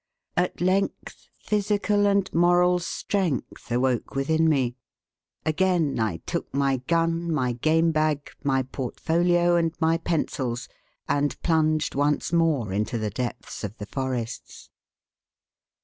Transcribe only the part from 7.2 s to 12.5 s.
my game bag, my portfolio, and my pencils, and plunged once